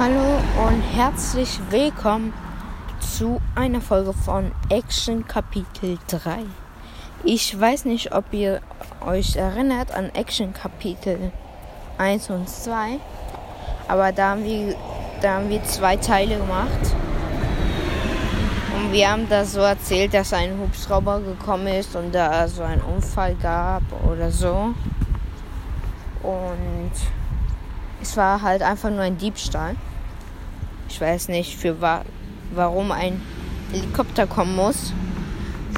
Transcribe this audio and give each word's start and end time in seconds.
Hallo 0.00 0.38
und 0.66 0.80
herzlich 0.80 1.60
willkommen 1.68 2.32
zu 3.00 3.38
einer 3.54 3.82
Folge 3.82 4.14
von 4.14 4.50
Action 4.70 5.26
Kapitel 5.26 5.98
3. 6.08 6.38
Ich 7.22 7.60
weiß 7.60 7.84
nicht, 7.84 8.14
ob 8.14 8.32
ihr 8.32 8.62
euch 9.04 9.36
erinnert 9.36 9.92
an 9.92 10.08
Action 10.14 10.54
Kapitel 10.54 11.32
1 11.98 12.30
und 12.30 12.48
2, 12.48 12.98
aber 13.88 14.10
da 14.12 14.30
haben 14.30 14.44
wir, 14.46 14.74
da 15.20 15.34
haben 15.34 15.50
wir 15.50 15.62
zwei 15.64 15.98
Teile 15.98 16.38
gemacht. 16.38 16.80
Und 18.74 18.92
wir 18.92 19.10
haben 19.10 19.28
da 19.28 19.44
so 19.44 19.60
erzählt, 19.60 20.14
dass 20.14 20.32
ein 20.32 20.58
Hubschrauber 20.60 21.20
gekommen 21.20 21.66
ist 21.66 21.94
und 21.94 22.14
da 22.14 22.48
so 22.48 22.62
einen 22.62 22.80
Unfall 22.80 23.34
gab 23.34 23.82
oder 24.10 24.30
so. 24.30 24.74
Und 26.22 26.92
es 28.00 28.16
war 28.16 28.40
halt 28.40 28.62
einfach 28.62 28.88
nur 28.88 29.02
ein 29.02 29.18
Diebstahl. 29.18 29.76
Ich 30.90 31.00
weiß 31.00 31.28
nicht, 31.28 31.56
für 31.56 31.80
wa 31.80 32.02
warum 32.52 32.90
ein 32.90 33.22
Helikopter 33.70 34.26
kommen 34.26 34.56
muss. 34.56 34.92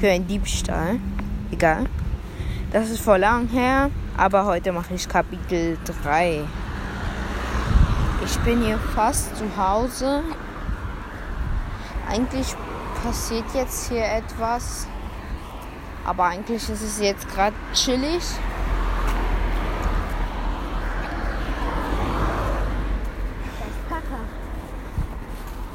Für 0.01 0.11
einen 0.11 0.27
Diebstahl. 0.27 0.99
Egal. 1.51 1.85
Das 2.73 2.89
ist 2.89 3.03
vor 3.03 3.19
lang 3.19 3.47
her, 3.49 3.91
aber 4.17 4.47
heute 4.47 4.73
mache 4.73 4.95
ich 4.95 5.07
Kapitel 5.07 5.77
3. 6.03 6.41
Ich 8.25 8.39
bin 8.39 8.63
hier 8.63 8.79
fast 8.95 9.37
zu 9.37 9.45
Hause. 9.55 10.23
Eigentlich 12.09 12.55
passiert 13.05 13.45
jetzt 13.53 13.91
hier 13.91 14.05
etwas. 14.05 14.87
Aber 16.07 16.25
eigentlich 16.25 16.69
ist 16.71 16.83
es 16.83 16.99
jetzt 17.01 17.29
gerade 17.29 17.55
chillig. 17.75 18.23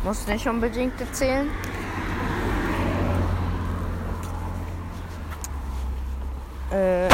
Muss 0.08 0.26
nicht 0.26 0.48
unbedingt 0.48 1.02
erzählen. 1.02 1.50
Äh, 6.72 7.10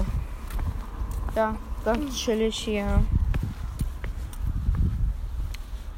ja, 1.35 1.55
ganz 1.83 2.15
chillig 2.15 2.55
hier. 2.55 3.03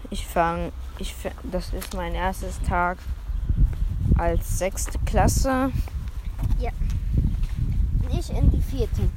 Ich 0.09 0.25
fange, 0.25 0.71
ich, 0.97 1.13
das 1.43 1.73
ist 1.73 1.93
mein 1.95 2.15
erstes 2.15 2.61
Tag 2.61 2.97
als 4.17 4.57
sechste 4.57 4.97
Klasse. 4.99 5.73
Ja. 6.59 6.71
Nicht 8.09 8.29
in 8.29 8.51
die 8.51 8.61
vierte. 8.61 9.09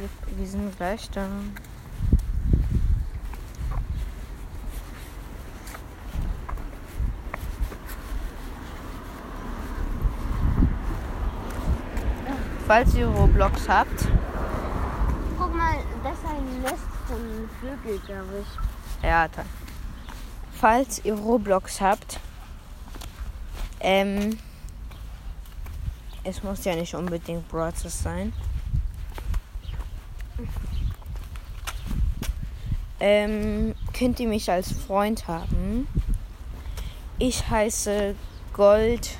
Wir, 0.00 0.38
wir 0.38 0.46
sind 0.46 0.76
gleich 0.76 1.10
da. 1.10 1.26
Falls 12.66 12.94
ihr 12.94 13.06
Roblox 13.06 13.68
habt, 13.68 14.06
guck 15.36 15.54
mal, 15.54 15.74
das 16.04 16.12
ist 16.12 16.24
ein 16.24 16.62
Nest 16.62 16.76
von 17.08 17.50
Vögel, 17.60 17.98
glaube 18.06 18.42
ich. 18.42 19.04
ja, 19.04 19.26
toll. 19.26 19.44
Falls 20.52 21.04
ihr 21.04 21.14
Roblox 21.14 21.80
habt, 21.80 22.20
ähm, 23.80 24.38
es 26.22 26.42
muss 26.44 26.64
ja 26.64 26.76
nicht 26.76 26.94
unbedingt 26.94 27.48
Broadcast 27.48 28.02
sein. 28.02 28.32
Ähm, 33.00 33.74
könnt 33.94 34.20
ihr 34.20 34.28
mich 34.28 34.50
als 34.50 34.72
Freund 34.72 35.26
haben? 35.26 35.88
Ich 37.18 37.48
heiße 37.48 38.14
Gold. 38.52 39.16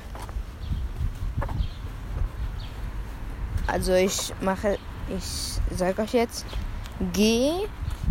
Also 3.65 3.93
ich 3.93 4.33
mache, 4.41 4.77
ich 5.15 5.59
sage 5.75 6.01
euch 6.01 6.13
jetzt 6.13 6.45
G, 7.13 7.51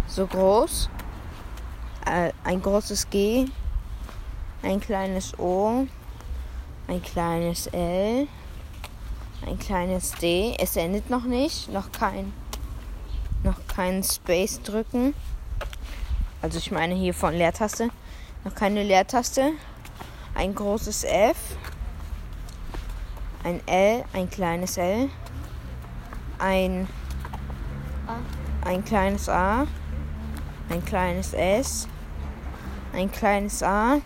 so 0.08 0.26
groß, 0.26 0.88
äh, 2.06 2.32
ein 2.44 2.62
großes 2.62 3.10
G, 3.10 3.46
ein 4.62 4.80
kleines 4.80 5.38
O, 5.38 5.86
ein 6.88 7.02
kleines 7.02 7.66
L, 7.68 8.26
ein 9.46 9.58
kleines 9.58 10.12
D. 10.12 10.56
Es 10.58 10.76
endet 10.76 11.10
noch 11.10 11.24
nicht, 11.24 11.70
noch 11.72 11.92
kein, 11.92 12.32
noch 13.42 13.66
keinen 13.66 14.02
Space 14.02 14.60
drücken. 14.62 15.14
Also 16.42 16.58
ich 16.58 16.70
meine 16.70 16.94
hier 16.94 17.14
von 17.14 17.34
Leertaste. 17.34 17.90
Noch 18.44 18.54
keine 18.54 18.82
Leertaste. 18.82 19.52
Ein 20.34 20.54
großes 20.54 21.04
F. 21.04 21.36
Ein 23.44 23.60
L, 23.66 24.04
ein 24.12 24.28
kleines 24.30 24.76
L. 24.76 25.08
Ein, 26.38 26.88
ein 28.64 28.84
kleines 28.84 29.28
A. 29.28 29.66
Ein 30.68 30.84
kleines 30.84 31.34
S. 31.34 31.88
Ein 32.92 33.10
kleines 33.10 33.62
A. 33.62 34.00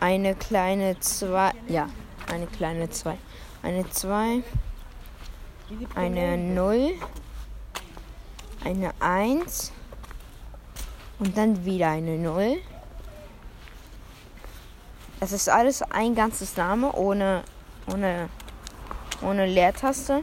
Eine 0.00 0.34
kleine 0.36 0.98
2. 1.00 1.52
Ja, 1.66 1.88
eine 2.32 2.46
kleine 2.46 2.88
2. 2.88 3.18
Eine 3.62 3.90
2. 3.90 4.42
Eine 5.96 6.38
0. 6.38 6.92
Eine 8.64 8.92
1 9.00 9.72
und 11.18 11.36
dann 11.36 11.64
wieder 11.64 11.90
eine 11.90 12.18
0. 12.18 12.58
Das 15.20 15.32
ist 15.32 15.48
alles 15.48 15.82
ein 15.82 16.14
ganzes 16.14 16.56
Name 16.56 16.92
ohne, 16.92 17.42
ohne, 17.92 18.28
ohne 19.22 19.46
Leertaste. 19.46 20.22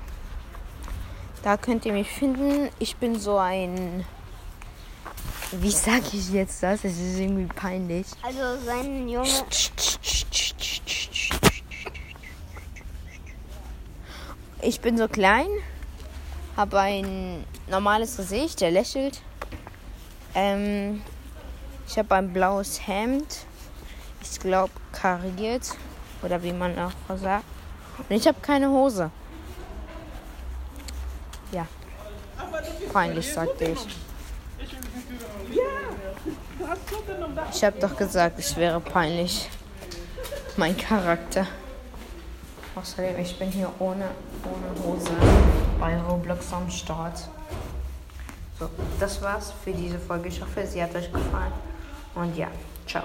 Da 1.43 1.57
könnt 1.57 1.85
ihr 1.85 1.93
mich 1.93 2.09
finden. 2.09 2.69
Ich 2.79 2.95
bin 2.95 3.19
so 3.19 3.37
ein. 3.37 4.05
Wie 5.51 5.71
sage 5.71 6.05
ich 6.13 6.31
jetzt 6.31 6.63
das? 6.63 6.83
Es 6.83 6.99
ist 6.99 7.19
irgendwie 7.19 7.45
peinlich. 7.45 8.07
Also 8.23 8.65
sein 8.65 9.07
Junge. 9.07 9.29
Ich 14.61 14.79
bin 14.81 14.97
so 14.97 15.07
klein, 15.07 15.47
habe 16.55 16.79
ein 16.79 17.43
normales 17.67 18.17
Gesicht, 18.17 18.61
der 18.61 18.71
lächelt. 18.71 19.21
Ähm, 20.33 21.01
ich 21.87 21.97
habe 21.97 22.15
ein 22.15 22.31
blaues 22.31 22.87
Hemd. 22.87 23.45
Ich 24.21 24.39
glaube 24.39 24.71
kariert. 24.91 25.71
Oder 26.21 26.41
wie 26.41 26.53
man 26.53 26.77
auch 26.79 27.17
sagt. 27.17 27.45
Und 27.97 28.15
ich 28.15 28.27
habe 28.27 28.37
keine 28.41 28.69
Hose. 28.69 29.11
Ja. 31.51 31.67
Peinlich, 32.91 33.31
sagte 33.31 33.65
ich. 33.65 33.87
Ich 37.53 37.63
habe 37.63 37.79
doch 37.79 37.95
gesagt, 37.95 38.39
es 38.39 38.55
wäre 38.55 38.79
peinlich. 38.79 39.49
Mein 40.57 40.75
Charakter. 40.75 41.45
Außerdem, 42.75 43.19
ich 43.19 43.37
bin 43.37 43.51
hier 43.51 43.71
ohne, 43.79 44.09
ohne 44.43 44.83
Hose 44.83 45.11
bei 45.79 45.99
Roblox 46.01 46.53
am 46.53 46.69
Start. 46.69 47.27
So, 48.59 48.69
das 48.99 49.21
war's 49.21 49.53
für 49.63 49.71
diese 49.71 49.99
Folge. 49.99 50.29
Ich 50.29 50.41
hoffe, 50.41 50.65
sie 50.65 50.81
hat 50.81 50.95
euch 50.95 51.11
gefallen. 51.11 51.53
Und 52.15 52.37
ja, 52.37 52.47
ciao. 52.87 53.03